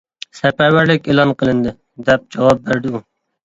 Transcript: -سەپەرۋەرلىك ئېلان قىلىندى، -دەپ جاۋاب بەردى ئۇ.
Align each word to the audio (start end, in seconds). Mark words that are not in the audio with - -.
-سەپەرۋەرلىك 0.37 1.11
ئېلان 1.11 1.35
قىلىندى، 1.43 1.77
-دەپ 2.09 2.29
جاۋاب 2.37 2.69
بەردى 2.69 2.95
ئۇ. 2.97 3.07